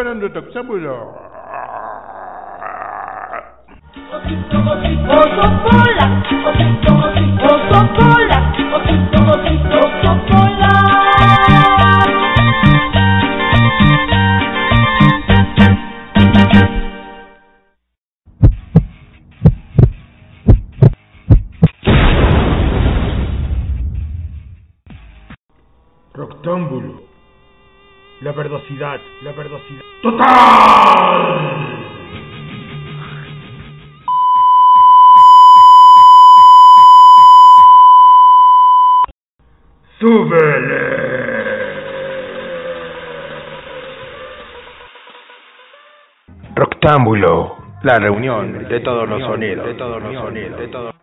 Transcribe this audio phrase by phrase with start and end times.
[0.00, 0.96] esperando tak sabula.
[4.10, 6.79] Oki, oki, oki, oki,
[30.02, 30.30] ¡Total!
[39.98, 41.00] ¡Súbele!
[46.54, 47.56] Roctámbulo.
[47.82, 50.94] La reunión de todos los sonidos, de todos los sonidos, de todos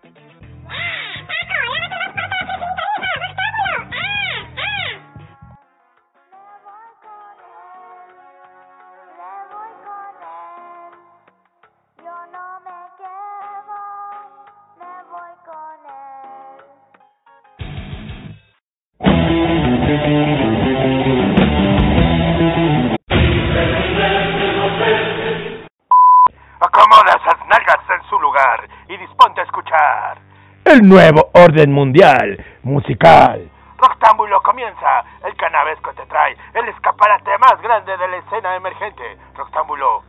[28.37, 30.17] lugar y disponte a escuchar.
[30.65, 33.49] El nuevo orden mundial musical.
[33.77, 35.03] Roctámbulo comienza.
[35.23, 39.17] El canavesco te trae el escaparate más grande de la escena emergente.
[39.35, 40.03] Roctámbulo.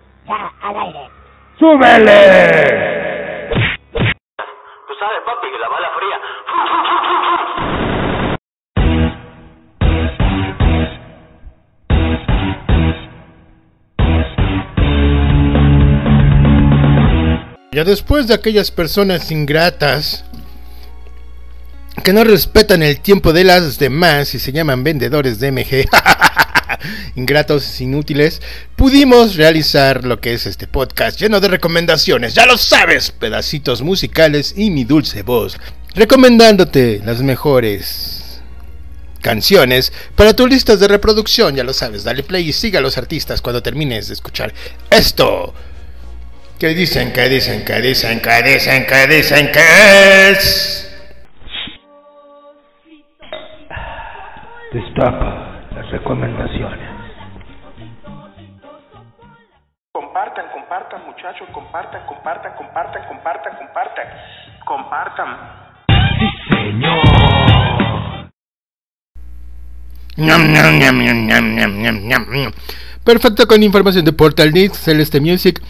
[1.59, 2.19] ¡Súbele!
[4.87, 5.88] Tú sabes, papi, que la bala
[17.71, 20.25] Ya después de aquellas personas ingratas
[22.03, 25.87] que no respetan el tiempo de las demás y se llaman vendedores de MG,
[27.15, 28.41] ingratos, inútiles,
[28.75, 34.55] pudimos realizar lo que es este podcast lleno de recomendaciones, ya lo sabes, pedacitos musicales
[34.57, 35.59] y mi dulce voz,
[35.95, 38.41] recomendándote las mejores
[39.21, 42.97] canciones para tus listas de reproducción, ya lo sabes, dale play y siga a los
[42.97, 44.55] artistas cuando termines de escuchar
[44.89, 45.53] esto.
[46.59, 49.61] Que dicen, que dicen, que dicen, que dicen, que dicen, que
[50.33, 50.85] es.
[54.73, 56.91] Destapa las recomendaciones.
[59.93, 64.07] Compartan, compartan, muchachos, compartan, compartan, compartan, compartan, compartan.
[64.67, 65.37] Compartan.
[66.19, 66.99] Sí, señor.
[73.05, 75.63] Perfecto con información de Portal Needs, Celeste Music.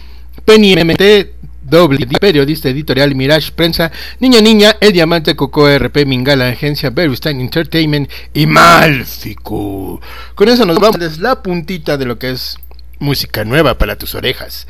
[0.45, 6.89] Penny MT, Doble Periodista Editorial Mirage Prensa, Niña Niña, El Diamante Coco RP Mingala Agencia
[6.89, 9.99] Berstein Entertainment y Malficu.
[10.35, 12.57] Con eso nos vamos a la puntita de lo que es
[12.99, 14.67] música nueva para tus orejas.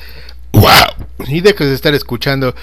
[0.52, 1.28] ¡Wow!
[1.28, 2.56] Y dejas de estar escuchando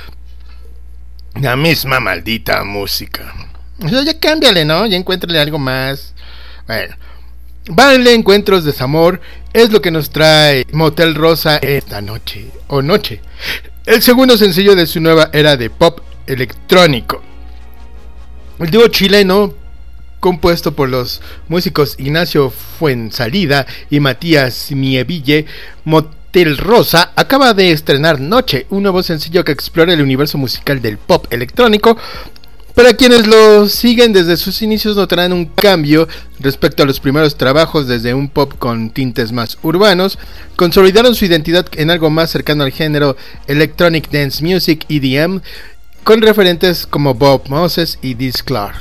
[1.41, 3.33] la misma maldita música.
[3.83, 4.87] O sea, ya cámbiale, ¿no?
[4.87, 6.15] Ya encuéntrale algo más.
[6.67, 6.95] Bueno.
[7.69, 9.21] Baile, encuentros, desamor,
[9.53, 13.21] es lo que nos trae Motel Rosa esta noche, o noche.
[13.85, 17.23] El segundo sencillo de su nueva era de pop electrónico.
[18.61, 19.53] El dúo chileno,
[20.21, 25.47] compuesto por los músicos Ignacio Fuensalida y Matías Mieville,
[25.85, 30.99] Motel Rosa, acaba de estrenar Noche, un nuevo sencillo que explora el universo musical del
[30.99, 31.99] pop electrónico,
[32.77, 36.07] para quienes lo siguen desde sus inicios notarán un cambio
[36.39, 40.19] respecto a los primeros trabajos desde un pop con tintes más urbanos,
[40.57, 43.17] consolidaron su identidad en algo más cercano al género
[43.47, 45.41] Electronic Dance Music EDM,
[46.05, 48.75] con referentes como Bob Moses y Disclar.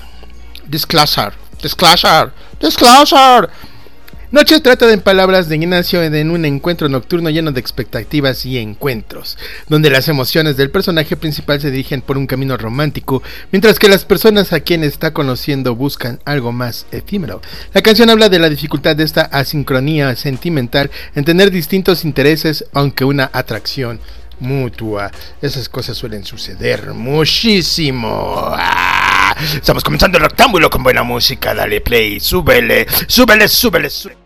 [4.35, 9.37] Noche trata en palabras de Ignacio en un encuentro nocturno lleno de expectativas y encuentros,
[9.69, 13.23] donde las emociones del personaje principal se dirigen por un camino romántico,
[13.53, 17.41] mientras que las personas a quien está conociendo buscan algo más efímero.
[17.73, 23.05] La canción habla de la dificultad de esta asincronía sentimental en tener distintos intereses, aunque
[23.05, 24.01] una atracción
[24.41, 25.11] mutua.
[25.41, 28.49] Esas cosas suelen suceder muchísimo.
[28.51, 29.33] ¡Ah!
[29.55, 31.53] Estamos comenzando el rectángulo con buena música.
[31.53, 33.89] Dale play, súbele, súbele, súbele.
[33.89, 34.24] súbele.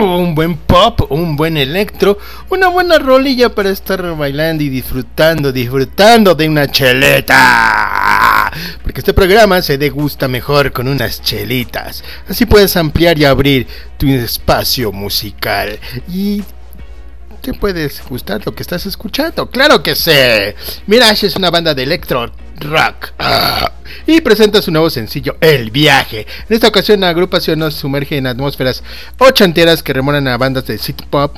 [0.00, 2.18] Un buen pop, un buen electro,
[2.48, 8.50] una buena rolilla para estar bailando y disfrutando, disfrutando de una cheleta.
[8.82, 12.02] Porque este programa se degusta mejor con unas chelitas.
[12.26, 13.66] Así puedes ampliar y abrir
[13.98, 15.78] tu espacio musical.
[16.08, 16.42] Y
[17.42, 19.50] te puedes gustar lo que estás escuchando.
[19.50, 20.10] Claro que sí.
[20.86, 23.12] Mirage es una banda de electro rock.
[23.18, 23.72] Ah.
[24.06, 26.26] y presenta su nuevo sencillo, El Viaje.
[26.48, 28.82] En esta ocasión la agrupación nos sumerge en atmósferas
[29.18, 31.36] ochenteras que remoran a bandas de synth pop,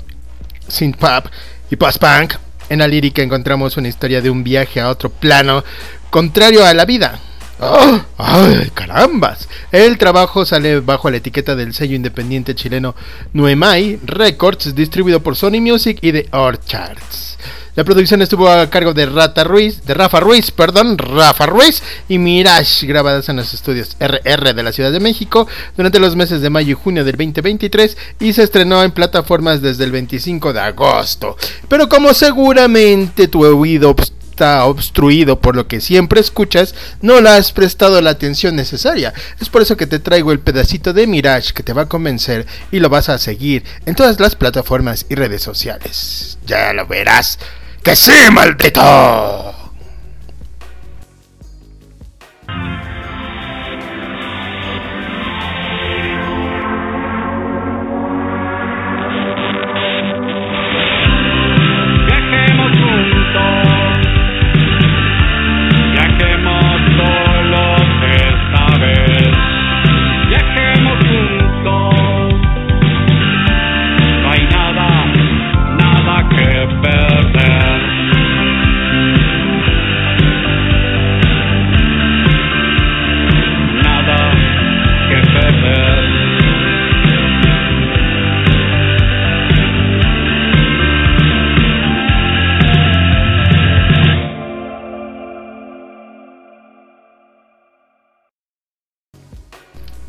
[0.69, 1.26] synth pop
[1.71, 2.35] y post-punk.
[2.69, 5.65] En la lírica encontramos una historia de un viaje a otro plano
[6.11, 7.19] contrario a la vida.
[7.61, 8.01] ¡Oh!
[8.19, 9.49] ¡Ay, carambas!
[9.71, 12.95] El trabajo sale bajo la etiqueta del sello independiente chileno
[13.33, 17.39] Nuemai Records, distribuido por Sony Music y The Orchards.
[17.77, 22.19] La producción estuvo a cargo de Rata Ruiz, de Rafa Ruiz, perdón, Rafa Ruiz y
[22.19, 26.50] Mirage, grabadas en los estudios RR de la Ciudad de México durante los meses de
[26.50, 31.37] mayo y junio del 2023 y se estrenó en plataformas desde el 25 de agosto.
[31.69, 33.97] Pero como seguramente tu oído
[34.35, 39.15] está obstruido por lo que siempre escuchas, no le has prestado la atención necesaria.
[39.41, 42.45] Es por eso que te traigo el pedacito de Mirage que te va a convencer
[42.73, 46.37] y lo vas a seguir en todas las plataformas y redes sociales.
[46.47, 47.39] Ya lo verás.
[47.85, 49.63] ¡Que sí, maldito!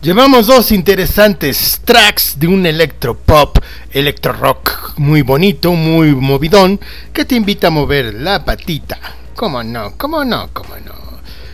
[0.05, 3.57] Llevamos dos interesantes tracks de un electropop,
[3.91, 6.79] electro rock muy bonito, muy movidón,
[7.11, 8.99] que te invita a mover la patita.
[9.35, 9.95] ¿Cómo no?
[9.97, 10.51] ¿Cómo no?
[10.53, 10.93] ¿Cómo no?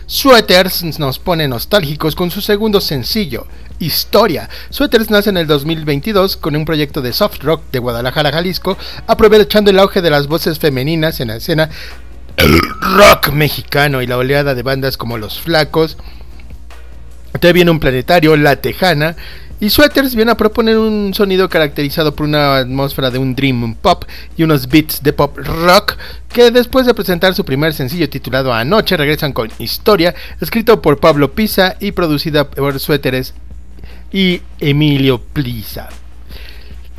[0.04, 3.46] Sweaters nos pone nostálgicos con su segundo sencillo,
[3.78, 4.50] Historia.
[4.68, 8.76] Sweaters nace en el 2022 con un proyecto de soft rock de Guadalajara, Jalisco,
[9.06, 11.70] aprovechando el auge de las voces femeninas en la escena
[12.36, 15.96] el rock mexicano y la oleada de bandas como Los Flacos,
[17.40, 19.16] te viene un planetario, La Tejana,
[19.62, 24.04] y Sweaters viene a proponer un sonido caracterizado por una atmósfera de un dream pop
[24.36, 25.96] y unos beats de pop rock
[26.28, 31.32] que después de presentar su primer sencillo titulado Anoche regresan con Historia, escrito por Pablo
[31.32, 33.34] Pisa y producida por Sweaters
[34.10, 36.01] y Emilio Plisa.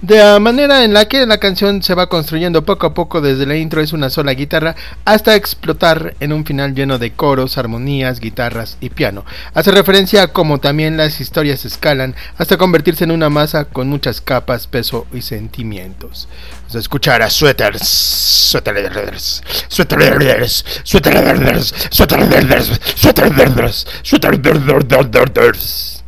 [0.03, 3.45] De la manera en la que la canción se va construyendo poco a poco desde
[3.45, 8.19] la intro es una sola guitarra hasta explotar en un final lleno de coros, armonías,
[8.19, 9.23] guitarras y piano.
[9.53, 14.19] Hace referencia a cómo también las historias escalan hasta convertirse en una masa con muchas
[14.19, 16.27] capas, peso y sentimientos.
[16.63, 26.02] Vamos a escuchar a Sweaters, Sweaters, Sweaters, Sweaters, Sweaters, Sweaters, Sweaters.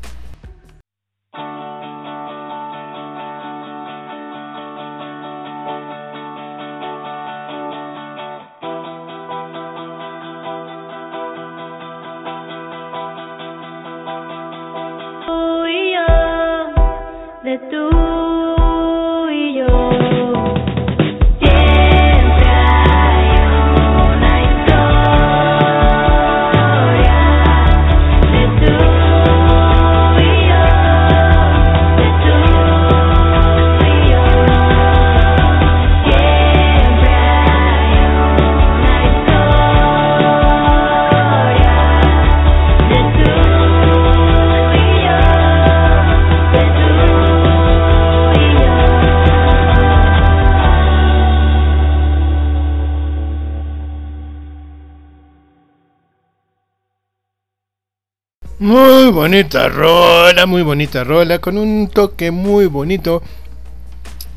[59.16, 63.24] Bonita rola, muy bonita rola, con un toque muy bonito.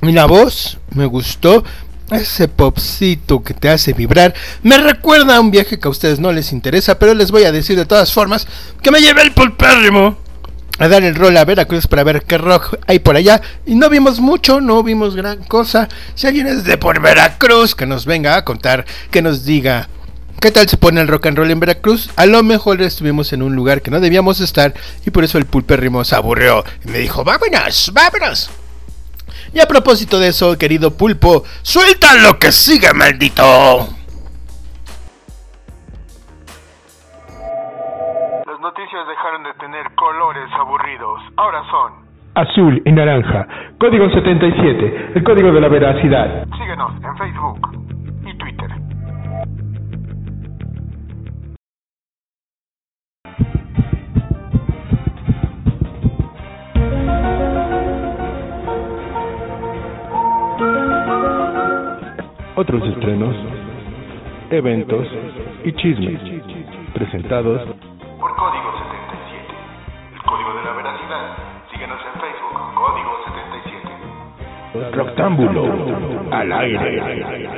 [0.02, 1.64] Y la voz me gustó.
[2.12, 4.32] ese popcito que te hace vibrar,
[4.62, 7.52] me recuerda a un viaje que a ustedes no les interesa, pero les voy a
[7.52, 8.47] decir de todas formas
[8.80, 10.16] que me llevé el pulpérrimo
[10.78, 13.42] a dar el rol a Veracruz para ver qué rock hay por allá.
[13.66, 15.88] Y no vimos mucho, no vimos gran cosa.
[16.14, 19.88] Si alguien es de por Veracruz, que nos venga a contar, que nos diga
[20.40, 22.12] qué tal se pone el rock and roll en Veracruz.
[22.16, 24.73] A lo mejor estuvimos en un lugar que no debíamos estar
[25.04, 28.50] y por eso el pulpérrimo se aburrió y me dijo, vámonos, vámonos.
[29.52, 33.42] Y a propósito de eso, querido pulpo, suelta lo que sigue, maldito.
[38.47, 41.21] Las noticias dejaron de tener colores aburridos.
[41.37, 42.09] Ahora son.
[42.35, 43.47] Azul y naranja.
[43.78, 45.12] Código 77.
[45.16, 46.45] El código de la veracidad.
[46.57, 47.88] Síguenos en Facebook
[62.60, 63.36] Otros estrenos,
[64.50, 65.06] eventos
[65.62, 66.20] y chismes.
[66.92, 67.62] Presentados
[68.18, 69.46] Por Código 77.
[70.12, 71.36] El código de la veracidad.
[71.70, 72.58] Síguenos en Facebook.
[72.74, 73.12] Código
[74.72, 74.96] 77.
[74.96, 77.57] Roctámbulo al aire.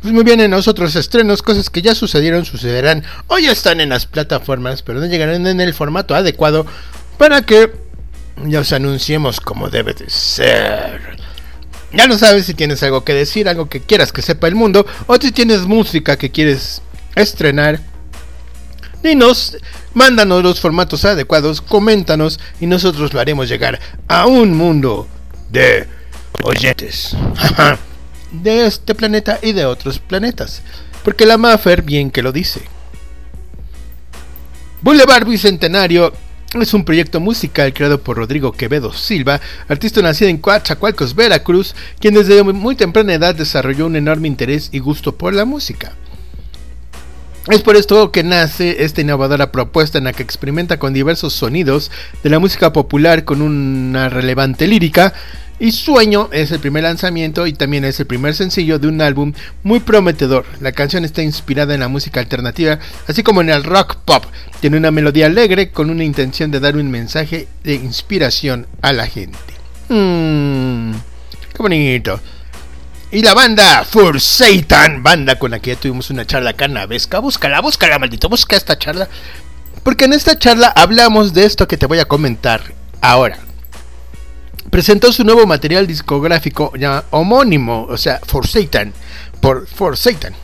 [0.00, 3.80] Pues muy bien, en los otros estrenos, cosas que ya sucedieron, sucederán o ya están
[3.80, 6.66] en las plataformas, pero no llegarán en el formato adecuado
[7.16, 7.72] para que
[8.46, 11.18] ya os anunciemos como debe de ser.
[11.92, 14.86] Ya no sabes si tienes algo que decir, algo que quieras que sepa el mundo,
[15.08, 16.80] o si tienes música que quieres
[17.16, 17.80] estrenar.
[19.02, 19.56] Dinos,
[19.94, 25.08] mándanos los formatos adecuados, coméntanos y nosotros lo haremos llegar a un mundo
[25.50, 25.88] de
[26.42, 27.16] oyentes.
[28.32, 30.62] de este planeta y de otros planetas.
[31.04, 32.60] Porque la Maffer bien que lo dice.
[34.80, 36.12] Boulevard Bicentenario
[36.54, 42.14] es un proyecto musical creado por Rodrigo Quevedo Silva, artista nacido en Coatzacoalcos, Veracruz, quien
[42.14, 45.94] desde muy temprana edad desarrolló un enorme interés y gusto por la música.
[47.48, 51.90] Es por esto que nace esta innovadora propuesta en la que experimenta con diversos sonidos
[52.22, 55.14] de la música popular con una relevante lírica.
[55.60, 59.32] Y Sueño es el primer lanzamiento y también es el primer sencillo de un álbum
[59.64, 60.46] muy prometedor.
[60.60, 64.24] La canción está inspirada en la música alternativa, así como en el rock pop.
[64.60, 69.08] Tiene una melodía alegre con una intención de dar un mensaje de inspiración a la
[69.08, 69.38] gente.
[69.88, 70.92] Mmm,
[71.52, 72.20] qué bonito.
[73.10, 77.18] Y la banda For Satan, banda con la que ya tuvimos una charla canavesca.
[77.18, 79.08] Búscala, búscala, maldito, busca esta charla.
[79.82, 82.62] Porque en esta charla hablamos de esto que te voy a comentar
[83.00, 83.47] ahora.
[84.70, 88.92] Presentó su nuevo material discográfico ya homónimo, o sea, For Satan,
[89.40, 90.34] por For Satan.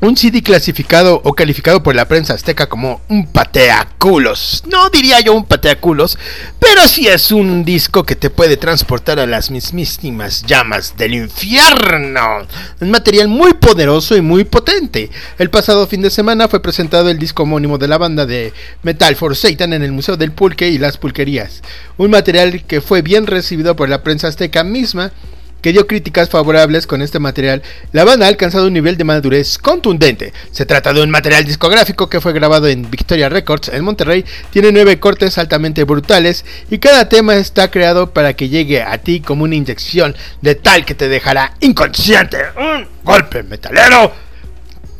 [0.00, 4.62] Un CD clasificado o calificado por la prensa azteca como un pateaculos.
[4.68, 6.16] No diría yo un pateaculos,
[6.60, 12.46] pero sí es un disco que te puede transportar a las mismísimas llamas del infierno.
[12.80, 15.10] Un material muy poderoso y muy potente.
[15.36, 18.52] El pasado fin de semana fue presentado el disco homónimo de la banda de
[18.84, 21.60] Metal for Satan en el Museo del Pulque y las Pulquerías.
[21.96, 25.10] Un material que fue bien recibido por la prensa azteca misma
[25.60, 27.62] que dio críticas favorables con este material,
[27.92, 30.32] la banda ha alcanzado un nivel de madurez contundente.
[30.50, 34.72] Se trata de un material discográfico que fue grabado en Victoria Records en Monterrey, tiene
[34.72, 39.44] nueve cortes altamente brutales y cada tema está creado para que llegue a ti como
[39.44, 42.38] una inyección de tal que te dejará inconsciente.
[42.56, 44.12] Un golpe metalero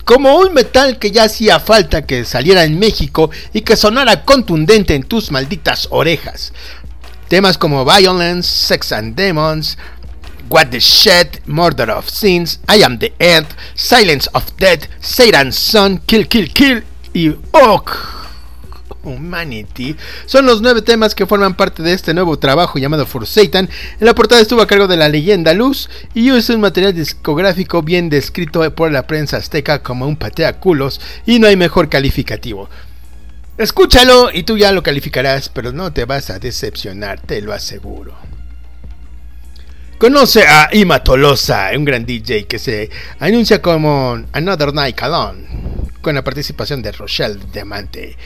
[0.08, 4.94] como un metal que ya hacía falta que saliera en México y que sonara contundente
[4.94, 6.54] en tus malditas orejas.
[7.28, 9.76] Temas como Violence, Sex and Demons,
[10.49, 15.99] What the Shit, Murder of Sins, I Am the End, Silence of Death, Satan's Son,
[16.07, 17.90] Kill Kill Kill y Ok.
[19.02, 23.69] Humanity son los nueve temas que forman parte de este nuevo trabajo llamado For Satan.
[24.00, 27.83] En la portada estuvo a cargo de la leyenda Luz y es un material discográfico
[27.83, 32.69] bien descrito por la prensa azteca como un pateaculos y no hay mejor calificativo.
[33.57, 38.27] Escúchalo y tú ya lo calificarás, pero no te vas a decepcionar, te lo aseguro.
[39.99, 42.88] Conoce a Ima Tolosa, un gran DJ que se
[43.19, 45.40] anuncia como Another Night Alone,
[46.00, 48.17] con la participación de Rochelle Diamante.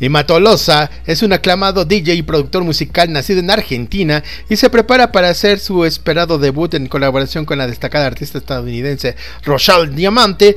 [0.00, 5.12] Ima Tolosa es un aclamado DJ y productor musical nacido en Argentina y se prepara
[5.12, 10.56] para hacer su esperado debut en colaboración con la destacada artista estadounidense Rochelle Diamante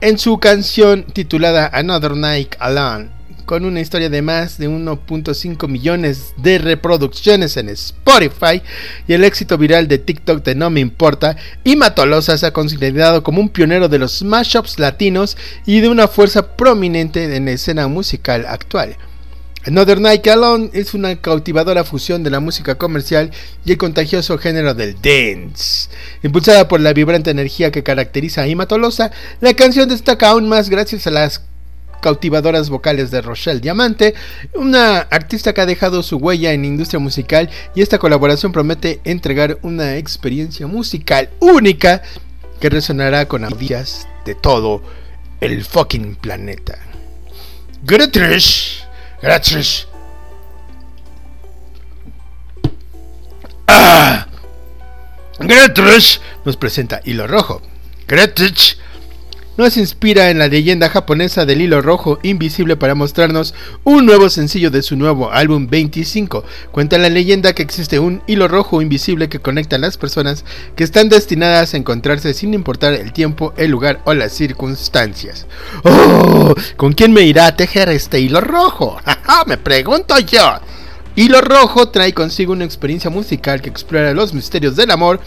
[0.00, 3.10] en su canción titulada Another Night Alone
[3.44, 8.62] con una historia de más de 1.5 millones de reproducciones en Spotify
[9.06, 13.22] y el éxito viral de TikTok de No Me Importa, Ima Tolosa se ha considerado
[13.22, 15.36] como un pionero de los mashups latinos
[15.66, 18.96] y de una fuerza prominente en la escena musical actual.
[19.66, 23.30] Another Night Alone es una cautivadora fusión de la música comercial
[23.64, 25.88] y el contagioso género del dance.
[26.22, 29.10] Impulsada por la vibrante energía que caracteriza a Ima Tolosa,
[29.40, 31.40] la canción destaca aún más gracias a las
[32.04, 34.14] cautivadoras vocales de Rochelle Diamante,
[34.52, 39.00] una artista que ha dejado su huella en la industria musical y esta colaboración promete
[39.04, 42.02] entregar una experiencia musical única
[42.60, 44.82] que resonará con audiencias de todo
[45.40, 46.78] el fucking planeta.
[47.82, 48.86] Gracias.
[49.22, 49.88] Gracias.
[53.66, 54.26] Ah.
[55.38, 56.20] Gracias.
[56.44, 57.62] Nos presenta Hilo Rojo.
[58.06, 58.76] Gracias.
[59.56, 64.68] Nos inspira en la leyenda japonesa del hilo rojo invisible para mostrarnos un nuevo sencillo
[64.72, 66.42] de su nuevo álbum 25.
[66.72, 70.44] Cuenta la leyenda que existe un hilo rojo invisible que conecta a las personas
[70.74, 75.46] que están destinadas a encontrarse sin importar el tiempo, el lugar o las circunstancias.
[75.84, 76.52] ¡Oh!
[76.76, 78.98] ¿Con quién me irá a tejer este hilo rojo?
[79.04, 80.58] ¡Ja, Me pregunto yo.
[81.16, 85.20] Hilo Rojo trae consigo una experiencia musical que explora los misterios del amor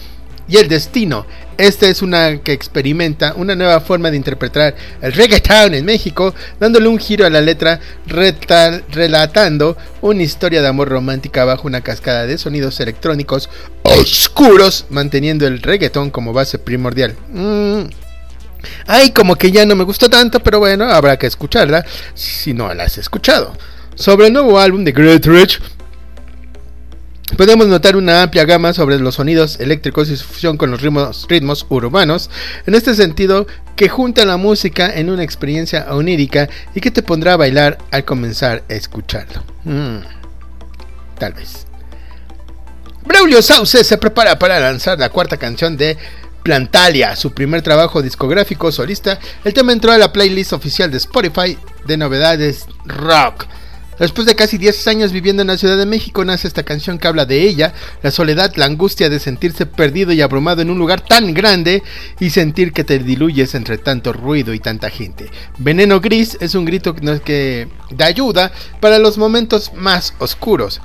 [0.48, 1.26] y el destino.
[1.58, 6.88] Esta es una que experimenta una nueva forma de interpretar el reggaeton en México, dándole
[6.88, 12.38] un giro a la letra, relatando una historia de amor romántica bajo una cascada de
[12.38, 13.50] sonidos electrónicos
[13.82, 17.16] oscuros, manteniendo el reggaeton como base primordial.
[17.32, 17.82] Mm.
[18.86, 21.84] Ay, como que ya no me gustó tanto, pero bueno, habrá que escucharla
[22.14, 23.52] si no la has escuchado.
[23.94, 25.60] Sobre el nuevo álbum de Great Rich,
[27.38, 31.66] Podemos notar una amplia gama sobre los sonidos eléctricos y su fusión con los ritmos,
[31.68, 32.30] urbanos,
[32.66, 33.46] en este sentido
[33.76, 38.04] que junta la música en una experiencia onírica y que te pondrá a bailar al
[38.04, 39.44] comenzar a escucharlo.
[39.62, 39.98] Mm,
[41.16, 41.68] tal vez.
[43.06, 45.96] Braulio Sauce se prepara para lanzar la cuarta canción de
[46.42, 49.20] Plantalia, su primer trabajo discográfico solista.
[49.44, 53.46] El tema entró a la playlist oficial de Spotify de novedades rock.
[53.98, 57.08] Después de casi 10 años viviendo en la Ciudad de México, nace esta canción que
[57.08, 61.00] habla de ella, la soledad, la angustia de sentirse perdido y abrumado en un lugar
[61.00, 61.82] tan grande
[62.20, 65.30] y sentir que te diluyes entre tanto ruido y tanta gente.
[65.58, 70.80] Veneno Gris es un grito que- da ayuda para los momentos más oscuros.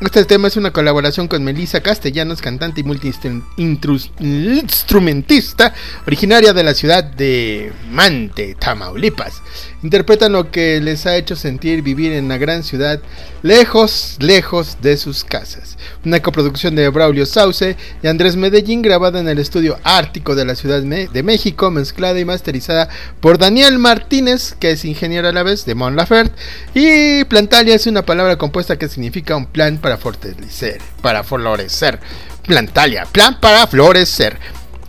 [0.00, 5.74] Este tema es una colaboración con Melissa Castellanos, cantante y multi-instrumentista,
[6.06, 9.42] originaria de la ciudad de Mante, Tamaulipas.
[9.82, 13.00] Interpretan lo que les ha hecho sentir vivir en una gran ciudad,
[13.42, 15.76] lejos, lejos de sus casas.
[16.04, 20.54] Una coproducción de Braulio Sauce y Andrés Medellín, grabada en el estudio Ártico de la
[20.54, 22.88] Ciudad de México, mezclada y masterizada
[23.20, 26.36] por Daniel Martínez, que es ingeniero a la vez de Mon Laferte.
[26.74, 31.98] Y Plantalia es una palabra compuesta que significa un plan para fortalecer, para florecer.
[32.44, 34.38] Plantalia, plan para florecer.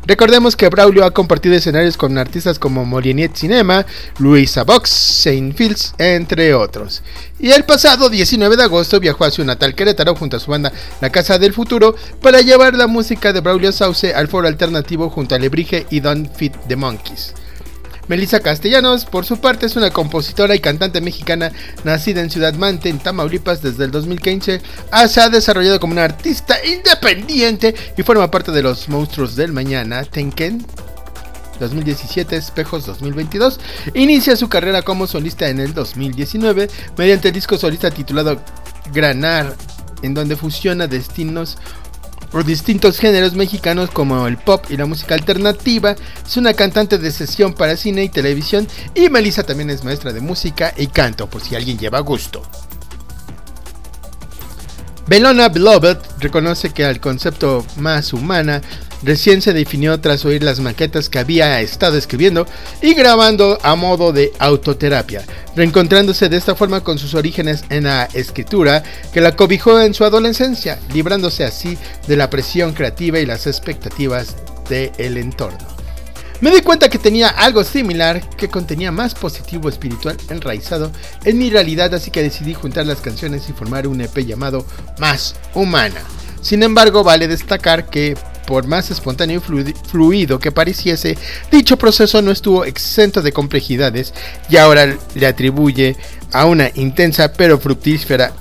[0.10, 3.86] Recordemos que Braulio ha compartido escenarios con artistas como Moliniet Cinema,
[4.18, 7.04] Luisa Box, Saint Fields, entre otros.
[7.40, 10.74] Y el pasado 19 de agosto viajó a su natal Querétaro junto a su banda
[11.00, 15.36] La Casa del Futuro para llevar la música de Braulio Sauce al foro alternativo junto
[15.36, 17.36] a Lebrige y Don't Fit the Monkeys.
[18.10, 21.52] Melissa Castellanos, por su parte, es una compositora y cantante mexicana
[21.84, 24.62] nacida en Ciudad Mante, en Tamaulipas, desde el 2015.
[24.89, 29.54] Ah, Se ha desarrollado como una artista independiente y forma parte de los monstruos del
[29.54, 30.65] mañana, Tenken.
[31.60, 33.60] 2017, Espejos 2022.
[33.93, 36.67] Inicia su carrera como solista en el 2019
[36.98, 38.41] mediante el disco solista titulado
[38.91, 39.56] Granar,
[40.02, 41.58] en donde fusiona destinos
[42.32, 45.96] por distintos géneros mexicanos como el pop y la música alternativa.
[46.26, 50.22] Es una cantante de sesión para cine y televisión y Melissa también es maestra de
[50.22, 52.42] música y canto por si alguien lleva gusto.
[55.08, 58.62] Belona Beloved reconoce que al concepto más humana
[59.04, 62.46] recién se definió tras oír las maquetas que había estado escribiendo
[62.82, 65.24] y grabando a modo de autoterapia,
[65.56, 68.84] reencontrándose de esta forma con sus orígenes en la escritura
[69.14, 74.36] que la cobijó en su adolescencia, librándose así de la presión creativa y las expectativas
[74.70, 75.80] del entorno.
[76.42, 80.90] Me di cuenta que tenía algo similar que contenía más positivo espiritual enraizado
[81.26, 84.66] en mi realidad, así que decidí juntar las canciones y formar un EP llamado
[85.00, 86.00] Más Humana.
[86.42, 88.16] Sin embargo, vale destacar que
[88.50, 91.16] por más espontáneo y flui- fluido que pareciese,
[91.52, 94.12] dicho proceso no estuvo exento de complejidades
[94.50, 95.96] y ahora le atribuye
[96.32, 98.34] a una intensa pero fructífera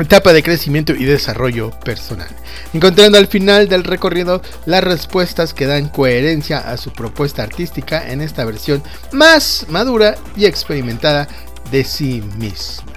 [0.00, 2.26] etapa de crecimiento y desarrollo personal,
[2.72, 8.20] encontrando al final del recorrido las respuestas que dan coherencia a su propuesta artística en
[8.20, 8.82] esta versión
[9.12, 11.28] más madura y experimentada
[11.70, 12.92] de sí misma.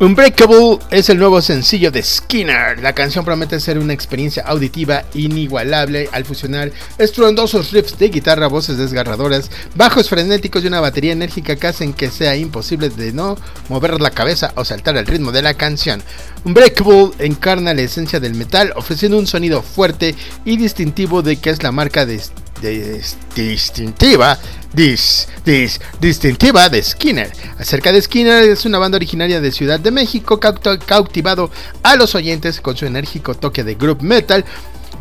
[0.00, 2.80] Unbreakable es el nuevo sencillo de Skinner.
[2.80, 8.76] La canción promete ser una experiencia auditiva inigualable al fusionar estruendosos riffs de guitarra, voces
[8.76, 13.36] desgarradoras, bajos frenéticos y una batería enérgica que hacen que sea imposible de no
[13.68, 16.02] mover la cabeza o saltar al ritmo de la canción.
[16.44, 21.62] Unbreakable encarna la esencia del metal, ofreciendo un sonido fuerte y distintivo de que es
[21.62, 22.20] la marca de
[22.62, 23.00] de-
[23.34, 24.38] distintiva
[24.74, 27.30] dis- dis- distintiva de Skinner.
[27.58, 31.50] Acerca de Skinner es una banda originaria de Ciudad de México cautivado
[31.82, 34.44] a los oyentes con su enérgico toque de group metal.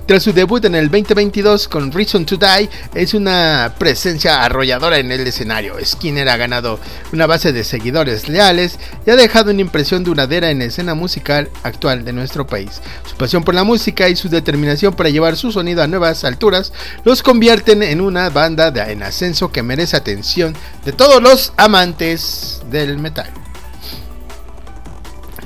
[0.06, 5.10] Tras su debut en el 2022 con Reason to Die, es una presencia arrolladora en
[5.14, 5.76] el escenario.
[5.84, 6.78] Skinner ha ganado
[7.14, 11.50] una base de seguidores leales y ha dejado una impresión duradera en la escena musical
[11.64, 12.82] actual de nuestro país.
[13.10, 16.74] Su pasión por la música y su determinación para llevar su sonido a nuevas alturas
[17.06, 22.62] los convierten en una banda de- en ascenso que merece atención de todos los amantes
[22.70, 23.32] del metal.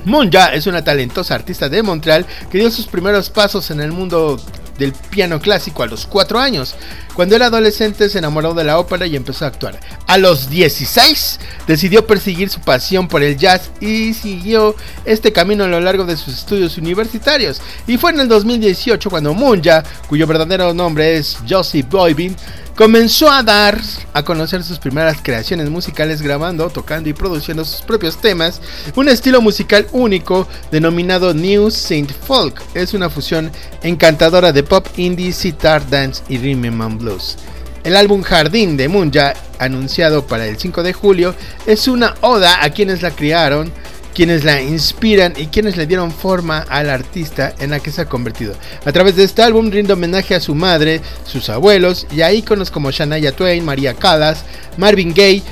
[0.08, 4.40] Monja es una talentosa artista de Montreal que dio sus primeros pasos en el mundo
[4.78, 6.74] del piano clásico a los 4 años.
[7.14, 9.78] Cuando era adolescente se enamoró de la ópera y empezó a actuar.
[10.06, 15.68] A los 16 decidió perseguir su pasión por el jazz y siguió este camino a
[15.68, 17.60] lo largo de sus estudios universitarios.
[17.86, 22.34] Y fue en el 2018 cuando Monja, cuyo verdadero nombre es Josie Boybin,
[22.78, 23.80] comenzó a dar
[24.12, 28.60] a conocer sus primeras creaciones musicales grabando, tocando y produciendo sus propios temas,
[28.94, 32.62] un estilo musical único denominado New Saint Folk.
[32.74, 33.50] Es una fusión
[33.82, 37.36] encantadora de pop indie, sitar, dance y rhythm and blues.
[37.82, 41.34] El álbum Jardín de Munja, anunciado para el 5 de julio,
[41.66, 43.72] es una oda a quienes la criaron,
[44.18, 48.08] quienes la inspiran y quienes le dieron forma al artista en la que se ha
[48.08, 48.52] convertido.
[48.84, 52.72] A través de este álbum rinde homenaje a su madre, sus abuelos y a íconos
[52.72, 54.44] como Shania Twain, María Callas,
[54.76, 55.44] Marvin Gaye.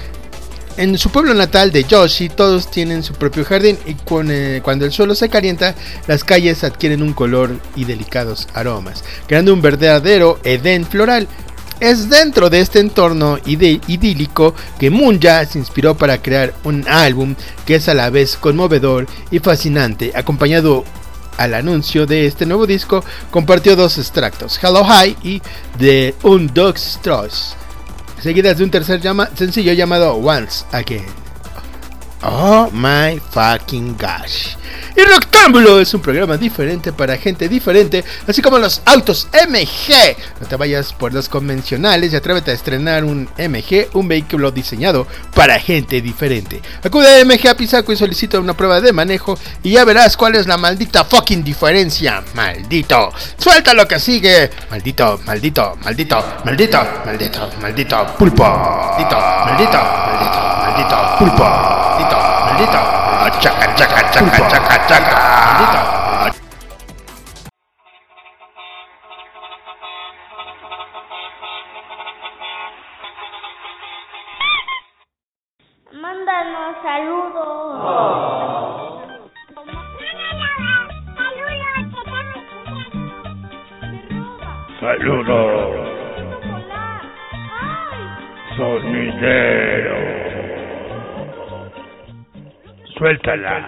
[0.79, 3.95] En su pueblo natal de Yoshi todos tienen su propio jardín y
[4.31, 5.77] eh, cuando el suelo se calienta
[6.09, 11.29] las calles adquieren un color y delicados aromas, creando un verdadero Edén floral.
[11.79, 17.35] Es dentro de este entorno idílico que Munja se inspiró para crear un álbum
[17.67, 20.85] que es a la vez conmovedor y fascinante, acompañado
[21.37, 25.43] al anuncio de este nuevo disco, compartió dos extractos, Hello High y
[25.79, 27.57] The Undog's Trust,
[28.23, 29.03] seguidas de un tercer
[29.35, 31.26] sencillo llamado Once Again.
[32.23, 34.57] Oh my fucking gosh.
[34.97, 40.17] Y Rectángulo es un programa diferente para gente diferente, así como los autos MG.
[40.41, 45.07] No te vayas por los convencionales y atrévete a estrenar un MG, un vehículo diseñado
[45.35, 46.63] para gente diferente.
[46.83, 50.47] Acude a MG a y solicita una prueba de manejo y ya verás cuál es
[50.47, 52.25] la maldita fucking diferencia.
[52.35, 53.13] Maldito.
[53.37, 54.51] Suelta lo que sigue.
[54.71, 58.45] Maldito, maldito, maldito, maldito, maldito, maldito, pulpo.
[58.45, 61.86] Maldito, maldito, maldito, maldito, pulpo.
[62.57, 63.39] Maldito, maldito.
[63.39, 65.15] Chaca, chaca, chaca, chaca, chaca.
[75.93, 78.17] Mándanos saludos.
[84.81, 85.77] Saludos,
[88.57, 90.26] sonidero.
[92.97, 93.61] Suéltala.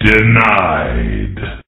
[0.00, 1.59] Denied.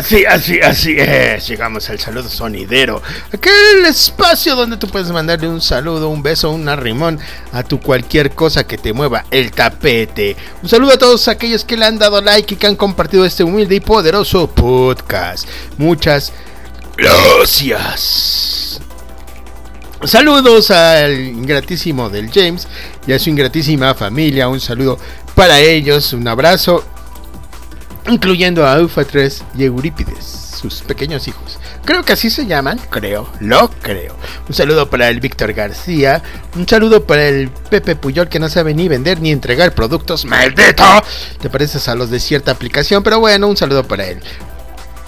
[0.00, 1.46] Así, así, así es.
[1.46, 3.02] Llegamos al saludo sonidero.
[3.34, 7.18] Aquel espacio donde tú puedes mandarle un saludo, un beso, un arrimón
[7.52, 10.38] a tu cualquier cosa que te mueva el tapete.
[10.62, 13.44] Un saludo a todos aquellos que le han dado like y que han compartido este
[13.44, 15.46] humilde y poderoso podcast.
[15.76, 16.32] Muchas
[16.96, 18.80] gracias.
[20.04, 22.66] Saludos al ingratísimo del James
[23.06, 24.48] y a su ingratísima familia.
[24.48, 24.98] Un saludo
[25.34, 26.14] para ellos.
[26.14, 26.86] Un abrazo
[28.10, 30.24] incluyendo a Eufa 3 y Eurípides,
[30.60, 31.58] sus pequeños hijos.
[31.84, 34.14] Creo que así se llaman, creo, lo creo.
[34.48, 36.22] Un saludo para el Víctor García.
[36.56, 40.24] Un saludo para el Pepe Puyol que no sabe ni vender ni entregar productos.
[40.24, 40.84] ¡Maldito!
[41.40, 44.20] Te pareces a los de cierta aplicación, pero bueno, un saludo para él.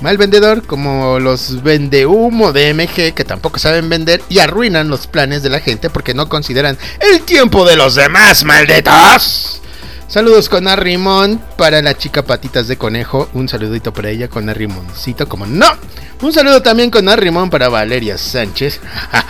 [0.00, 5.44] Mal vendedor, como los vende humo de que tampoco saben vender y arruinan los planes
[5.44, 9.62] de la gente porque no consideran el tiempo de los demás, malditos.
[10.12, 13.30] Saludos con Arrimón para la chica patitas de conejo.
[13.32, 15.64] Un saludito para ella con Arrimoncito, como no.
[16.20, 18.78] Un saludo también con Arrimón para Valeria Sánchez.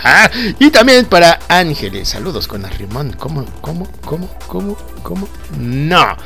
[0.59, 2.09] y también para Ángeles.
[2.09, 3.13] Saludos con Arrimón.
[3.13, 3.45] ¿Cómo?
[3.61, 3.89] ¿Cómo?
[4.05, 4.29] ¿Cómo?
[4.45, 4.77] ¿Cómo?
[5.03, 5.29] ¿Cómo?
[5.57, 6.17] No.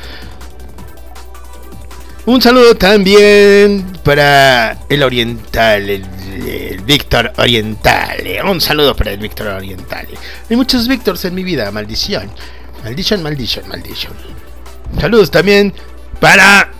[2.26, 8.24] Un saludo también para el Oriental, el, Víctor Oriental.
[8.44, 10.08] Un saludo para el Víctor Oriental.
[10.50, 12.28] Hay muchos Víctors en mi vida, maldición.
[12.82, 14.47] Maldición, maldición, maldición.
[15.00, 15.72] Saludos también
[16.20, 16.72] para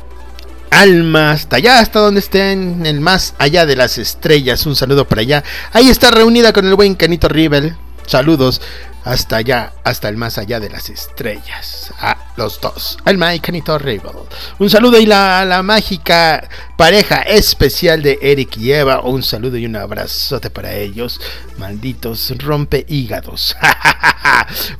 [0.70, 4.66] Alma, hasta allá, hasta donde estén, el más allá de las estrellas.
[4.66, 5.44] Un saludo para allá.
[5.72, 7.76] Ahí está reunida con el buen Canito Rivel.
[8.06, 8.60] Saludos
[9.08, 11.90] hasta allá, hasta el más allá de las estrellas.
[11.98, 14.12] A los dos, Alma y Canito Rivel.
[14.58, 19.00] Un saludo y la, mágica pareja especial de Eric y Eva.
[19.00, 21.22] Un saludo y un abrazote para ellos.
[21.56, 23.56] Malditos rompe hígados.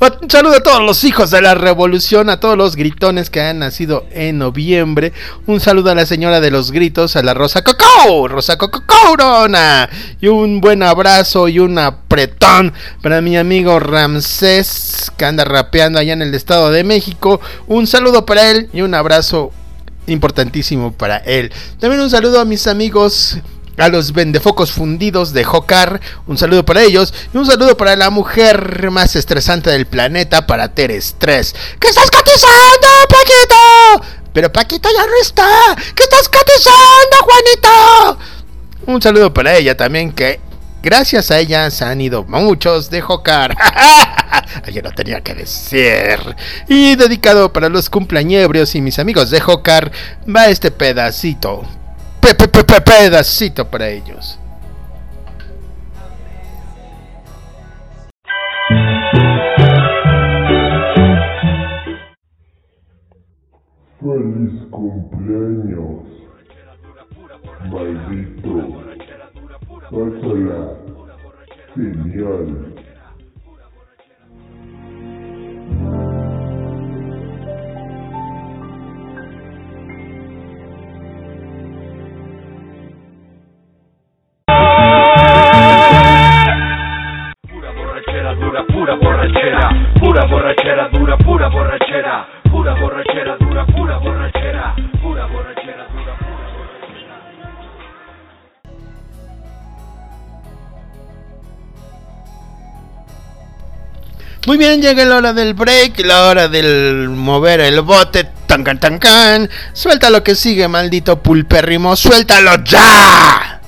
[0.00, 3.58] Un saludo a todos los hijos de la revolución, a todos los gritones que han
[3.58, 5.12] nacido en noviembre.
[5.46, 9.88] Un saludo a la señora de los gritos, a la Rosa Cocó, Rosa Cocó Corona.
[10.20, 13.78] Y un buen abrazo y un apretón para mi amigo
[14.18, 17.40] Ramsés, que anda rapeando allá en el Estado de México.
[17.68, 19.52] Un saludo para él y un abrazo
[20.09, 21.52] importantísimo para él.
[21.78, 23.38] También un saludo a mis amigos
[23.76, 28.11] a los vendefocos fundidos de Jocar, un saludo para ellos y un saludo para la
[28.11, 31.54] mujer más estresante del planeta, para Teres 3.
[31.78, 34.18] ¿Qué estás cotizando, Paquito?
[34.33, 35.76] Pero Paquito ya no está.
[35.94, 38.18] ¿Qué estás cotizando, Juanito?
[38.87, 40.40] Un saludo para ella también que
[40.82, 43.56] gracias a ella se han ido muchos de Jocar.
[44.64, 46.18] Alguien lo tenía que decir.
[46.68, 49.90] Y dedicado para los cumpleañebrios y mis amigos de Jocar
[50.28, 51.62] va este pedacito
[52.20, 54.38] pe- pe- pe- pe- pedacito para ellos.
[64.00, 66.04] Feliz cumpleaños,
[67.70, 68.88] maldito.
[69.90, 70.77] Pásala.
[71.74, 72.74] Genial.
[87.48, 94.74] Pura borrachera dura, pura borrachera, pura borrachera dura, pura borrachera, pura borrachera dura, pura borrachera,
[95.03, 96.07] pura borrachera dura,
[104.48, 108.24] Muy bien, llega la hora del break, la hora del mover el bote.
[108.46, 109.46] Tan can tan can.
[109.74, 111.94] Suelta lo que sigue, maldito pulpérrimo.
[111.94, 113.61] Suéltalo ya.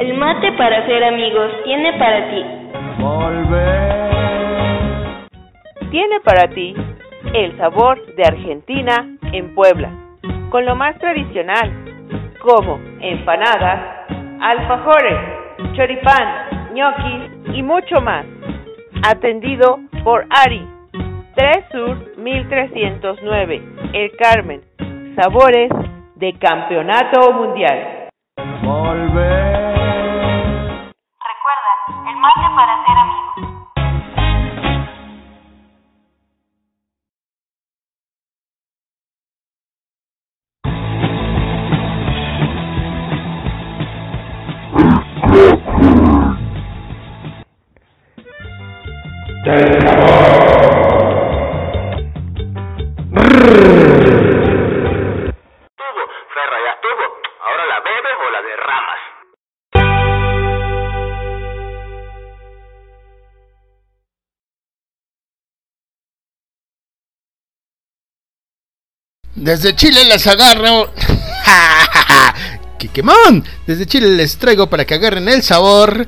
[0.00, 2.42] El mate para ser amigos tiene para ti.
[5.92, 6.74] Tiene para ti
[7.34, 9.92] el sabor de Argentina en Puebla,
[10.50, 11.70] con lo más tradicional,
[12.40, 14.08] como empanadas,
[14.40, 15.18] alfajores,
[15.76, 18.26] choripán, ñoquis y mucho más.
[19.02, 20.66] Atendido por Ari,
[21.34, 24.60] 3 Sur 1309, El Carmen.
[25.16, 25.70] Sabores
[26.16, 28.08] de Campeonato Mundial.
[69.40, 70.92] Desde Chile las agarro.
[72.78, 73.42] ¡Quiquemón!
[73.66, 76.06] Desde Chile les traigo para que agarren el sabor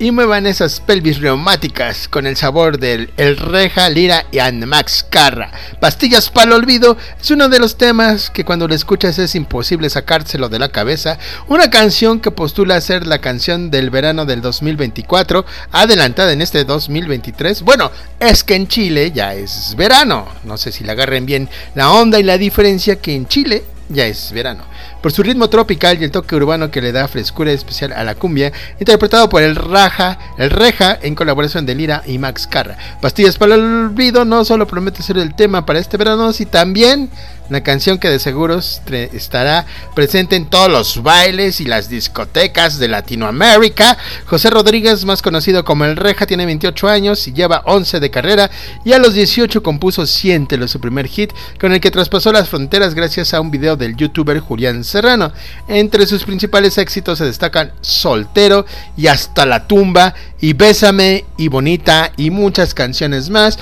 [0.00, 5.50] y muevan esas pelvis reumáticas con el sabor del El Reja, Lira y Max Carra.
[5.80, 9.90] Pastillas para el olvido es uno de los temas que cuando lo escuchas es imposible
[9.90, 11.18] sacárselo de la cabeza.
[11.48, 17.62] Una canción que postula ser la canción del verano del 2024, adelantada en este 2023.
[17.62, 20.28] Bueno, es que en Chile ya es verano.
[20.44, 24.06] No sé si le agarren bien la onda y la diferencia que en Chile ya
[24.06, 24.64] es verano.
[25.02, 28.16] Por su ritmo tropical y el toque urbano que le da frescura especial a la
[28.16, 32.76] cumbia, interpretado por el Raja, el Reja en colaboración de Lira y Max Carra.
[33.00, 37.10] Pastillas para el olvido no solo promete ser el tema para este verano, sino también
[37.48, 42.88] una canción que de seguro estará presente en todos los bailes y las discotecas de
[42.88, 43.96] Latinoamérica.
[44.26, 48.50] José Rodríguez, más conocido como El Reja, tiene 28 años y lleva 11 de carrera
[48.84, 52.94] y a los 18 compuso Siéntelo, su primer hit, con el que traspasó las fronteras
[52.94, 55.32] gracias a un video del youtuber Julián Serrano.
[55.68, 62.12] Entre sus principales éxitos se destacan Soltero y Hasta la tumba y Bésame y Bonita
[62.16, 63.58] y muchas canciones más.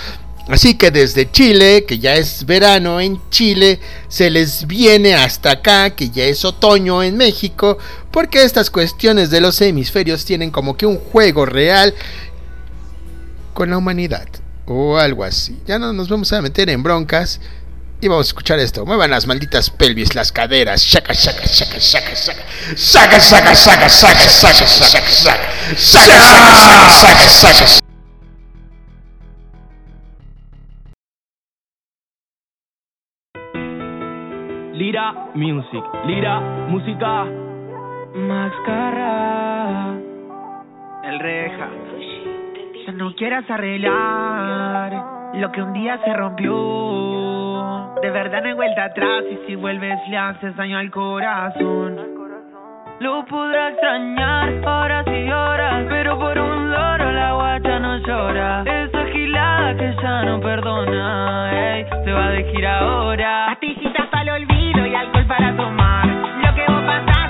[0.48, 5.90] Así que desde Chile, que ya es verano en Chile, se les viene hasta acá,
[5.90, 7.78] que ya es otoño en México,
[8.12, 11.94] porque estas cuestiones de los hemisferios tienen como que un juego real
[13.54, 14.28] con la humanidad
[14.66, 15.58] o algo así.
[15.66, 17.40] Ya no nos vamos a meter en broncas
[18.00, 18.86] y vamos a escuchar esto.
[18.86, 20.82] Muevan las malditas pelvis, las caderas.
[20.82, 22.42] Shaka, shaka, shaka, shaka, shaka.
[22.76, 25.76] Shaka, shaka, shaka, shaka, shaka, shaka, shaka.
[25.76, 26.06] Shaka,
[26.96, 27.85] shaka, shaka, shaka.
[34.86, 37.24] Lira Music, Lira Música.
[38.14, 39.96] Máscara.
[41.02, 41.68] El reja.
[42.94, 44.92] No quieras arreglar
[45.34, 46.54] lo que un día se rompió.
[48.00, 51.96] De verdad no hay vuelta atrás y si vuelves le haces daño al corazón.
[53.00, 58.62] Lo podrá extrañar horas y horas, pero por un loro la guacha no llora.
[58.62, 63.55] Esa gilada que ya no perdona, ey, se va de gira ahora.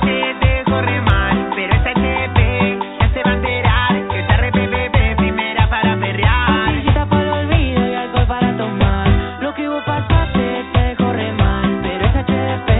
[0.00, 4.36] Que te dejó re mal, pero ese TP ya se va a enterar que esta
[4.36, 6.46] RPPP primera para perrear.
[6.46, 9.08] Pastillitas para el olvido y alcohol para tomar.
[9.42, 12.70] Lo que vos pasaste te dejó re mal, pero esa HDP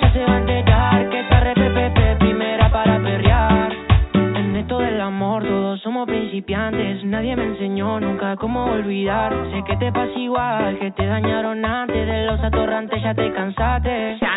[0.00, 3.72] ya se va a enterar que esta RPPP primera para perrear.
[4.14, 9.32] En esto del amor todos somos principiantes, nadie me enseñó nunca cómo olvidar.
[9.52, 14.18] Sé que te pasa igual, que te dañaron antes de los atorrantes, ya te cansaste.
[14.20, 14.35] Ya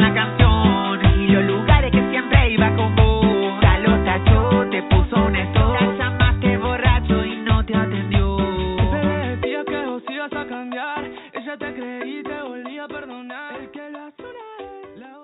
[0.00, 3.60] la canción y los lugares que siempre iba con vos.
[3.60, 5.74] Ya lo tachó, te puso un stop.
[5.74, 8.36] La llamaste borracho y no te atendió.
[8.90, 13.56] Te decía que vos ibas a cambiar, ella te creí y te volví a perdonar.
[13.60, 14.10] El que la
[14.96, 15.20] la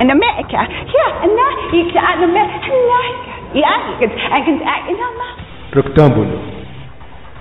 [0.00, 0.68] in America.
[1.22, 1.30] In
[1.82, 2.20] in
[5.72, 6.38] Rectángulo,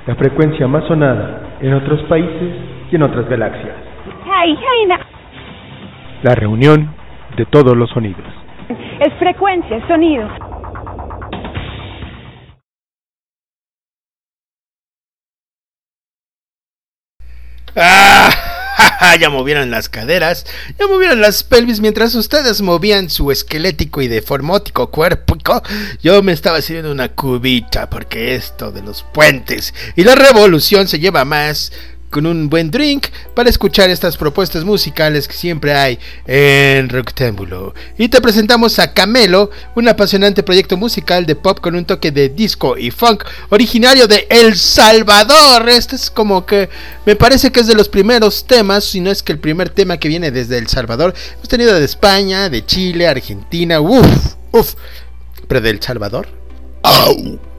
[0.07, 3.75] la frecuencia más sonada en otros países y en otras galaxias.
[4.25, 4.99] Hey, hey, na.
[6.23, 6.93] La reunión
[7.37, 8.25] de todos los sonidos.
[8.99, 10.27] Es frecuencia, es sonido.
[17.75, 18.29] ¡Ah!
[19.19, 20.45] ya movieron las caderas,
[20.79, 25.35] ya movieron las pelvis mientras ustedes movían su esquelético y deformótico cuerpo.
[26.01, 30.99] Yo me estaba sirviendo una cubita porque esto de los puentes y la revolución se
[30.99, 31.71] lleva más
[32.15, 37.73] con un buen drink para escuchar estas propuestas musicales que siempre hay en Rectángulo.
[37.97, 42.29] Y te presentamos a Camelo, un apasionante proyecto musical de pop con un toque de
[42.29, 45.67] disco y funk originario de El Salvador.
[45.67, 46.69] Este es como que
[47.05, 49.97] me parece que es de los primeros temas, si no es que el primer tema
[49.97, 51.13] que viene desde El Salvador.
[51.33, 54.75] Hemos tenido de España, de Chile, Argentina, uff, uff,
[55.49, 56.29] pero de El Salvador.
[56.81, 57.54] ¡Au!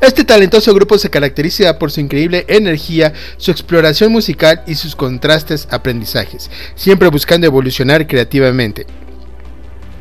[0.00, 5.68] Este talentoso grupo se caracteriza por su increíble energía, su exploración musical y sus contrastes
[5.70, 8.86] aprendizajes, siempre buscando evolucionar creativamente.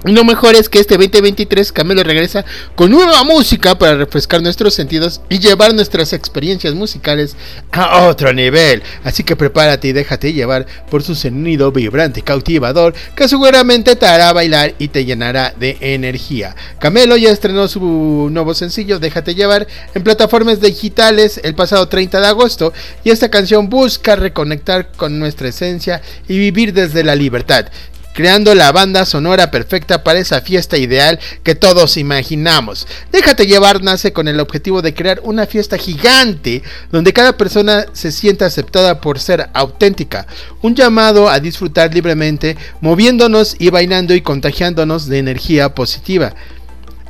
[0.06, 2.45] Lo mejor es que este 2023 Camelo regresa
[2.76, 7.36] con nueva música para refrescar nuestros sentidos y llevar nuestras experiencias musicales
[7.74, 8.82] a otro nivel.
[9.04, 14.06] Así que prepárate y déjate llevar por su sonido vibrante y cautivador que seguramente te
[14.06, 16.56] hará bailar y te llenará de energía.
[16.80, 22.28] Camelo ya estrenó su nuevo sencillo Déjate llevar en plataformas digitales el pasado 30 de
[22.28, 22.72] agosto
[23.04, 27.66] y esta canción busca reconectar con nuestra esencia y vivir desde la libertad
[28.14, 32.88] creando la banda sonora perfecta para esa fiesta ideal que todos imaginamos.
[33.12, 38.12] Déjate llevar nace con el objetivo de crear una fiesta gigante donde cada persona se
[38.12, 40.28] sienta aceptada por ser auténtica,
[40.62, 46.34] un llamado a disfrutar libremente, moviéndonos y bailando y contagiándonos de energía positiva.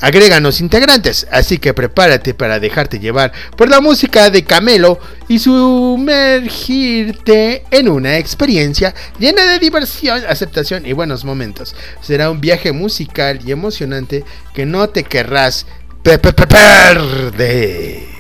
[0.02, 4.98] Agréganos integrantes, así que prepárate para dejarte llevar por la música de Camelo
[5.28, 11.76] y sumergirte en una experiencia llena de diversión, aceptación y buenos momentos.
[12.02, 14.24] Será un viaje musical y emocionante
[14.54, 15.66] que no te querrás
[16.02, 18.19] pe- pe- pe- perder.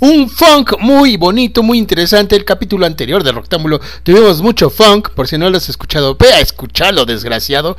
[0.00, 2.36] Un funk muy bonito, muy interesante.
[2.36, 5.10] El capítulo anterior de Roctámbulo tuvimos mucho funk.
[5.10, 7.76] Por si no lo has escuchado, ve a escucharlo, desgraciado.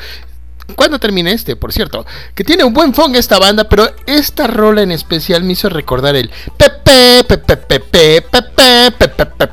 [0.76, 2.06] ¿Cuándo termine este, por cierto?
[2.34, 6.16] Que tiene un buen funk esta banda, pero esta rola en especial me hizo recordar
[6.16, 9.48] el pepe, pepe, pepe, pepe, pepe,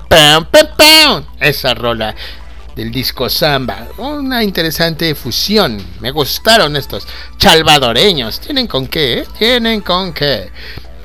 [0.50, 1.24] pepe.
[1.40, 2.14] Esa rola
[2.76, 3.88] del disco Samba.
[3.98, 5.84] Una interesante fusión.
[6.00, 7.06] Me gustaron estos
[7.38, 8.40] chalvadoreños.
[8.40, 9.26] ¿Tienen con qué?
[9.36, 10.50] ¿Tienen con qué?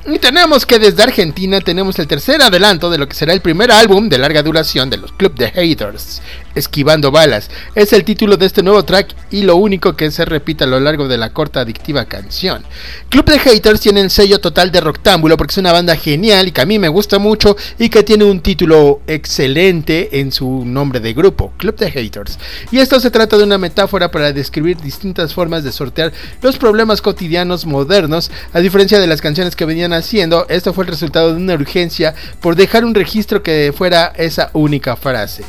[0.07, 3.71] Y tenemos que desde Argentina tenemos el tercer adelanto de lo que será el primer
[3.71, 6.21] álbum de larga duración de los Club de Haters,
[6.55, 7.49] Esquivando Balas.
[7.75, 10.79] Es el título de este nuevo track y lo único que se repite a lo
[10.79, 12.63] largo de la corta adictiva canción.
[13.09, 16.51] Club de Haters tiene el sello total de Roctámbulo porque es una banda genial y
[16.51, 20.99] que a mí me gusta mucho y que tiene un título excelente en su nombre
[20.99, 22.39] de grupo, Club de Haters.
[22.71, 27.01] Y esto se trata de una metáfora para describir distintas formas de sortear los problemas
[27.01, 31.41] cotidianos modernos, a diferencia de las canciones que venían haciendo, esto fue el resultado de
[31.41, 35.43] una urgencia por dejar un registro que fuera esa única frase.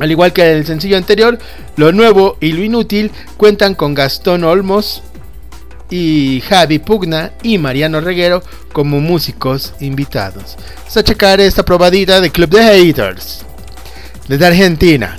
[0.00, 1.38] Al igual que el sencillo anterior,
[1.76, 5.02] lo nuevo y lo inútil cuentan con Gastón Olmos
[5.90, 8.42] y Javi Pugna y Mariano Reguero
[8.72, 10.56] como músicos invitados.
[10.78, 13.44] Vamos a checar esta probadita de Club de Haters
[14.26, 15.18] desde Argentina.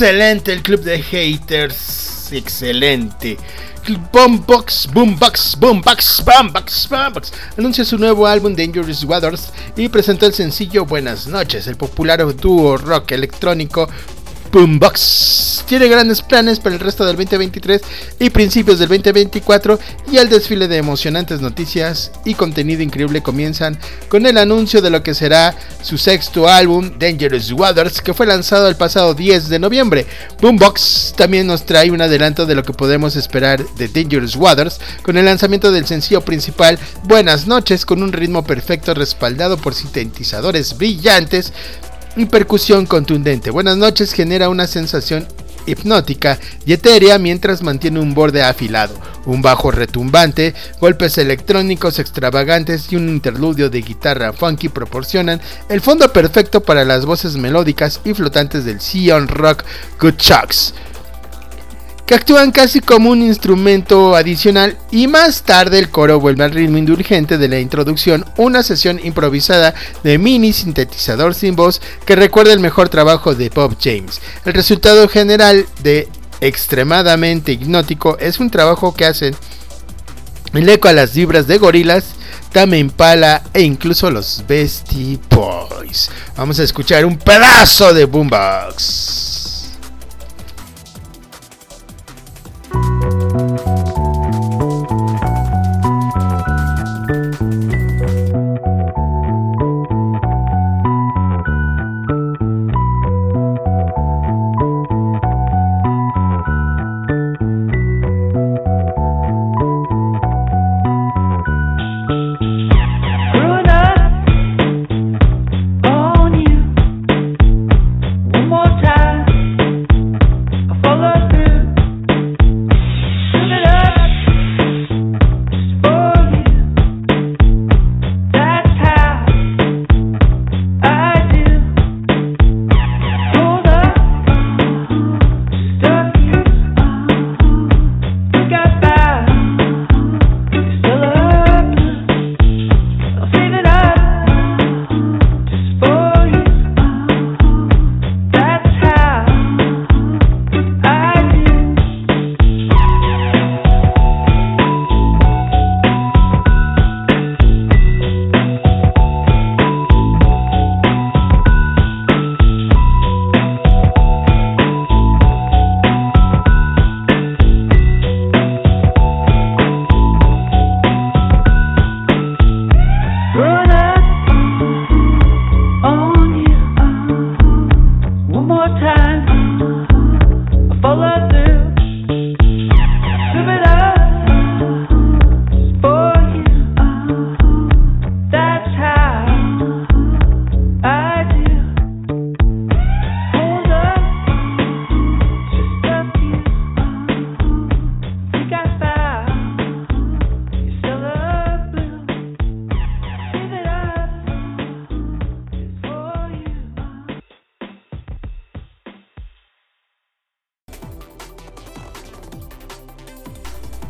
[0.00, 2.30] Excelente el club de haters.
[2.30, 3.36] Excelente.
[4.12, 10.84] Boombox, Boombox, Boombox, Boombox, Boombox anuncia su nuevo álbum Dangerous Waters y presentó el sencillo
[10.84, 11.66] Buenas noches.
[11.66, 13.88] El popular dúo rock electrónico
[14.50, 17.82] Boombox tiene grandes planes para el resto del 2023
[18.20, 19.78] y principios del 2024
[20.10, 23.78] y el desfile de emocionantes noticias y contenido increíble comienzan
[24.08, 28.68] con el anuncio de lo que será su sexto álbum Dangerous Waters que fue lanzado
[28.68, 30.06] el pasado 10 de noviembre.
[30.40, 35.16] Boombox también nos trae un adelanto de lo que podemos esperar de Dangerous Waters con
[35.18, 41.52] el lanzamiento del sencillo principal Buenas noches con un ritmo perfecto respaldado por sintetizadores brillantes
[42.18, 43.50] y percusión contundente.
[43.50, 45.26] Buenas noches genera una sensación
[45.66, 48.94] hipnótica y etérea mientras mantiene un borde afilado,
[49.24, 56.12] un bajo retumbante, golpes electrónicos extravagantes y un interludio de guitarra funky proporcionan el fondo
[56.12, 59.64] perfecto para las voces melódicas y flotantes del Sion Rock
[60.00, 60.74] Good Chucks
[62.08, 66.78] que actúan casi como un instrumento adicional y más tarde el coro vuelve al ritmo
[66.78, 72.60] indulgente de la introducción, una sesión improvisada de mini sintetizador sin voz que recuerda el
[72.60, 74.22] mejor trabajo de Bob James.
[74.46, 76.08] El resultado general de
[76.40, 79.36] extremadamente hipnótico es un trabajo que hacen
[80.54, 82.14] el eco a las vibras de gorilas,
[82.52, 86.10] Tame Impala e incluso los Beastie Boys.
[86.38, 89.37] Vamos a escuchar un pedazo de Boombox.
[92.70, 93.17] you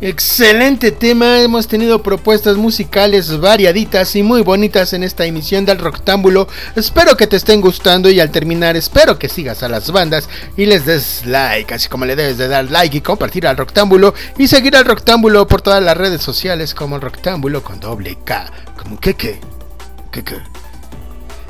[0.08, 6.48] Excelente tema, hemos tenido propuestas musicales variaditas y muy bonitas en esta emisión del Roctámbulo.
[6.76, 10.64] Espero que te estén gustando y al terminar espero que sigas a las bandas y
[10.64, 14.48] les des like, así como le debes de dar like y compartir al Roctámbulo y
[14.48, 19.12] seguir al Roctámbulo por todas las redes sociales como Roctámbulo con doble K, como que
[19.12, 19.38] que,
[20.10, 20.36] que que.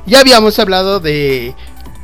[0.04, 1.54] Ya habíamos hablado de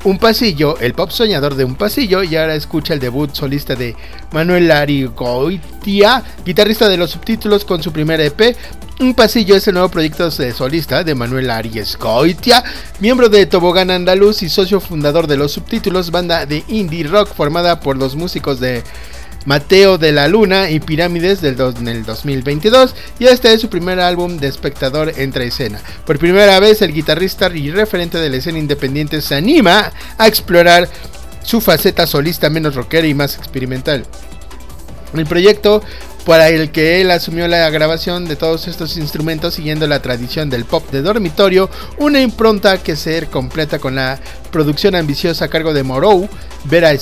[0.04, 3.96] un pasillo, el pop soñador de un pasillo, y ahora escucha el debut solista de
[4.32, 8.56] Manuel Larigoitia, guitarrista de los subtítulos con su primer EP.
[9.00, 12.62] Un pasillo es el nuevo proyecto de solista de Manuel Arias Goitia,
[13.00, 17.80] miembro de Tobogán Andaluz y socio fundador de los subtítulos, banda de indie rock formada
[17.80, 18.84] por los músicos de
[19.44, 24.00] Mateo de la Luna y Pirámides del en el 2022 y este es su primer
[24.00, 25.80] álbum de espectador entre escena.
[26.06, 30.88] Por primera vez el guitarrista y referente de la escena independiente se anima a explorar
[31.42, 34.04] su faceta solista menos rockera y más experimental.
[35.14, 35.82] El proyecto
[36.24, 40.64] para el que él asumió la grabación de todos estos instrumentos siguiendo la tradición del
[40.64, 41.68] pop de dormitorio,
[41.98, 44.18] una impronta que se completa con la
[44.50, 46.28] producción ambiciosa a cargo de Morou,
[46.64, 46.92] Vera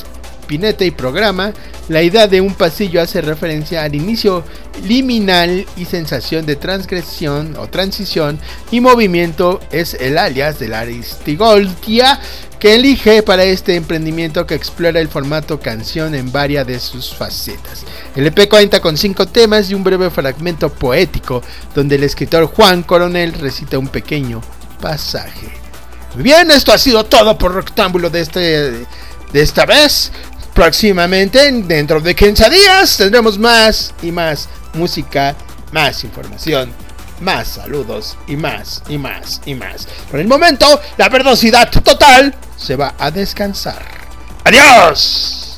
[0.46, 1.52] Pinete y programa,
[1.88, 4.44] la idea de un pasillo hace referencia al inicio
[4.84, 8.38] liminal y sensación de transgresión o transición
[8.70, 12.20] y movimiento es el alias de la Aristigoltia
[12.62, 17.84] que elige para este emprendimiento que explora el formato canción en varias de sus facetas.
[18.14, 21.42] El EP cuenta con cinco temas y un breve fragmento poético
[21.74, 24.40] donde el escritor Juan Coronel recita un pequeño
[24.80, 25.48] pasaje.
[26.14, 30.12] Bien, esto ha sido todo por Rectángulo de, este, de esta vez.
[30.54, 35.34] Próximamente, dentro de 15 días, tendremos más y más música,
[35.72, 36.70] más información,
[37.20, 39.88] más saludos y más y más y más.
[40.10, 43.82] Por el momento, la verdosidad total se va a descansar.
[44.44, 45.51] ¡Adiós!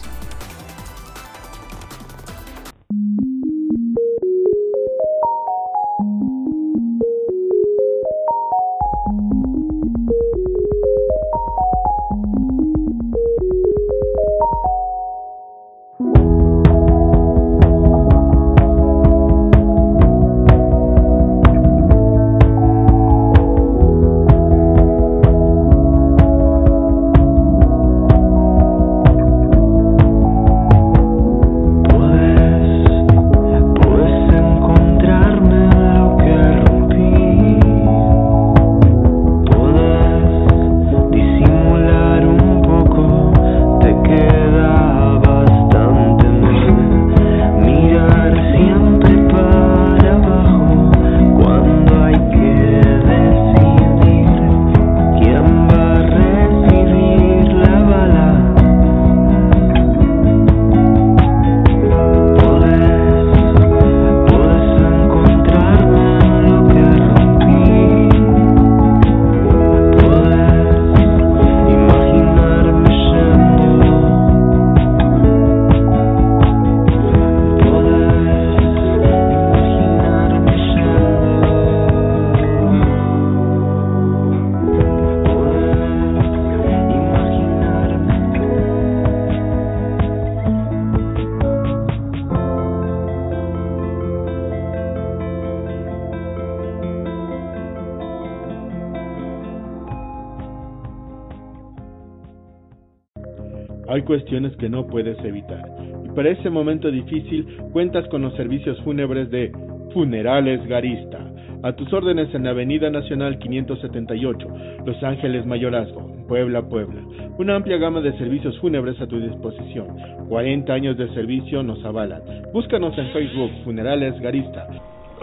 [104.04, 105.62] Cuestiones que no puedes evitar.
[106.04, 109.52] Y para ese momento difícil cuentas con los servicios fúnebres de
[109.92, 111.20] Funerales Garista.
[111.62, 114.48] A tus órdenes en la Avenida Nacional 578,
[114.84, 117.00] Los Ángeles Mayorazgo, Puebla, Puebla.
[117.38, 119.86] Una amplia gama de servicios fúnebres a tu disposición.
[120.28, 122.20] 40 años de servicio nos avalan.
[122.52, 124.68] Búscanos en Facebook Funerales Garista.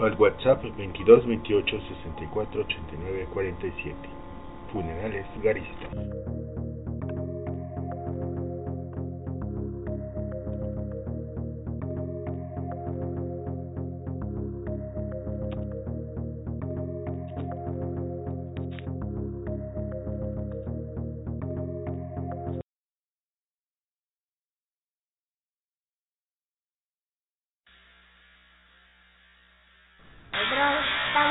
[0.00, 3.96] Al WhatsApp 22 28 64 89 47.
[4.72, 6.61] Funerales Garista.
[31.16, 31.30] ตั้ง